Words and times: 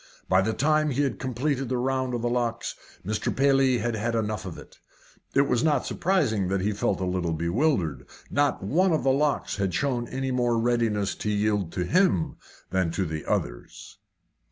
By 0.27 0.41
the 0.41 0.53
time 0.53 0.89
he 0.89 1.03
had 1.03 1.19
completed 1.19 1.69
the 1.69 1.77
round 1.77 2.15
of 2.15 2.23
the 2.23 2.27
locks, 2.29 2.73
Mr. 3.05 3.31
Paley 3.37 3.77
had 3.77 3.95
had 3.95 4.15
about 4.15 4.23
enough 4.25 4.45
of 4.47 4.57
it. 4.57 4.79
It 5.35 5.41
was 5.43 5.63
not 5.63 5.85
surprising 5.85 6.47
that 6.47 6.61
he 6.61 6.71
felt 6.71 6.99
a 6.99 7.05
little 7.05 7.33
bewildered 7.33 8.07
not 8.31 8.63
one 8.63 8.93
of 8.93 9.03
the 9.03 9.11
locks 9.13 9.57
had 9.57 9.75
shown 9.75 10.07
any 10.07 10.31
more 10.31 10.57
readiness 10.57 11.13
to 11.17 11.29
yield 11.29 11.71
to 11.73 11.83
him 11.85 12.37
than 12.71 12.89
to 12.93 13.05
the 13.05 13.25
others. 13.27 13.99